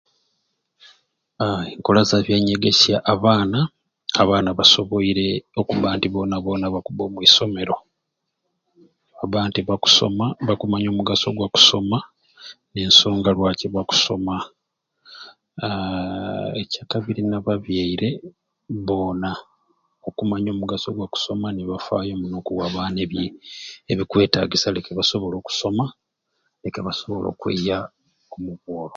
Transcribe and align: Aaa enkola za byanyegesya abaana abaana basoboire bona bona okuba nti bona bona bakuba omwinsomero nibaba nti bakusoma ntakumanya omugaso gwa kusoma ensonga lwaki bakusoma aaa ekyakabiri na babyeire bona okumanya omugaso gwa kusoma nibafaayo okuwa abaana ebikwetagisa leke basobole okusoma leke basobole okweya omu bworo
Aaa 1.43 1.63
enkola 1.73 2.01
za 2.09 2.17
byanyegesya 2.25 2.95
abaana 3.13 3.59
abaana 4.21 4.49
basoboire 4.59 5.27
bona 5.33 5.55
bona 5.55 5.55
okuba 5.75 5.87
nti 5.97 6.07
bona 6.15 6.35
bona 6.45 6.65
bakuba 6.73 7.01
omwinsomero 7.05 7.77
nibaba 9.13 9.47
nti 9.49 9.59
bakusoma 9.69 10.25
ntakumanya 10.43 10.87
omugaso 10.91 11.27
gwa 11.35 11.47
kusoma 11.55 11.97
ensonga 12.81 13.29
lwaki 13.37 13.65
bakusoma 13.75 14.35
aaa 15.67 16.49
ekyakabiri 16.61 17.21
na 17.29 17.37
babyeire 17.45 18.09
bona 18.87 19.31
okumanya 20.07 20.49
omugaso 20.51 20.89
gwa 20.95 21.07
kusoma 21.13 21.47
nibafaayo 21.51 22.13
okuwa 22.39 22.63
abaana 22.69 22.97
ebikwetagisa 23.91 24.67
leke 24.75 24.91
basobole 24.99 25.35
okusoma 25.37 25.85
leke 26.61 26.79
basobole 26.87 27.25
okweya 27.33 27.77
omu 28.33 28.51
bworo 28.61 28.89